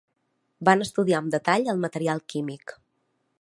Van 0.69 0.81
estudiar 0.85 1.19
amb 1.19 1.29
detall 1.35 1.69
el 1.75 1.83
material 1.85 2.25
químic. 2.35 2.75